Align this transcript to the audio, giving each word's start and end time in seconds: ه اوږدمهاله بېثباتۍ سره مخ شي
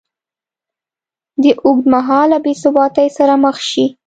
ه 1.43 1.45
اوږدمهاله 1.65 2.37
بېثباتۍ 2.45 3.07
سره 3.17 3.33
مخ 3.43 3.57
شي 3.69 3.85